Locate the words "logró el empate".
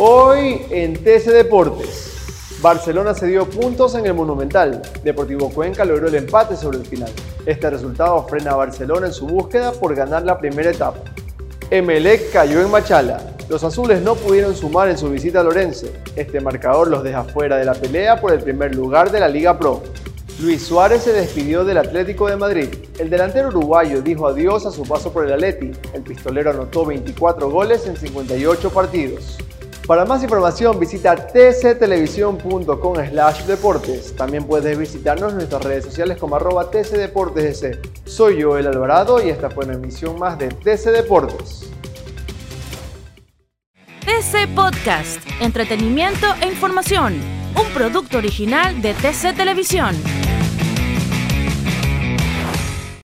5.84-6.54